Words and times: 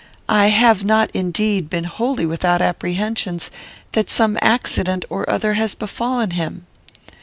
I 0.29 0.47
have 0.47 0.83
not, 0.83 1.11
indeed, 1.13 1.69
been 1.69 1.83
wholly 1.83 2.25
without 2.25 2.59
apprehensions 2.59 3.51
that 3.91 4.09
some 4.09 4.35
accident 4.41 5.05
or 5.11 5.29
other 5.29 5.53
has 5.53 5.75
befallen 5.75 6.31
him.' 6.31 6.65